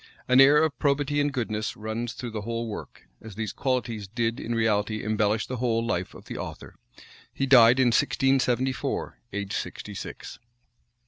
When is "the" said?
2.31-2.41, 5.45-5.57, 6.25-6.39